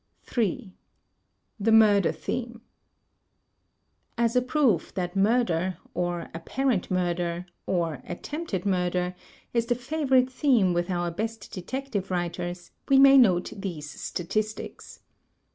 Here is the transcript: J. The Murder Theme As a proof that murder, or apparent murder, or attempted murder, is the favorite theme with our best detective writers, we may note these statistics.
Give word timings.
J. 0.25 0.71
The 1.59 1.71
Murder 1.71 2.11
Theme 2.11 2.61
As 4.17 4.35
a 4.35 4.41
proof 4.41 4.91
that 4.95 5.15
murder, 5.15 5.77
or 5.93 6.27
apparent 6.33 6.89
murder, 6.89 7.45
or 7.67 8.01
attempted 8.07 8.65
murder, 8.65 9.13
is 9.53 9.67
the 9.67 9.75
favorite 9.75 10.31
theme 10.31 10.73
with 10.73 10.89
our 10.89 11.11
best 11.11 11.51
detective 11.51 12.09
writers, 12.09 12.71
we 12.89 12.97
may 12.97 13.15
note 13.19 13.53
these 13.55 13.91
statistics. 13.91 15.01